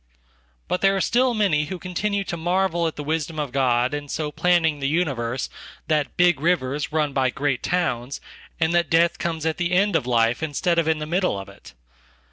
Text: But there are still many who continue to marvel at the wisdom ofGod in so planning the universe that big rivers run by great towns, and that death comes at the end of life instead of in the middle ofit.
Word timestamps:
But 0.67 0.81
there 0.81 0.95
are 0.95 0.99
still 0.99 1.35
many 1.35 1.65
who 1.65 1.77
continue 1.77 2.23
to 2.23 2.35
marvel 2.35 2.87
at 2.87 2.95
the 2.95 3.03
wisdom 3.03 3.35
ofGod 3.35 3.93
in 3.93 4.09
so 4.09 4.31
planning 4.31 4.79
the 4.79 4.87
universe 4.87 5.47
that 5.87 6.17
big 6.17 6.39
rivers 6.39 6.91
run 6.91 7.13
by 7.13 7.29
great 7.29 7.61
towns, 7.61 8.19
and 8.59 8.73
that 8.73 8.89
death 8.89 9.19
comes 9.19 9.45
at 9.45 9.57
the 9.57 9.73
end 9.73 9.95
of 9.95 10.07
life 10.07 10.41
instead 10.41 10.79
of 10.79 10.87
in 10.87 10.97
the 10.97 11.05
middle 11.05 11.35
ofit. 11.35 11.73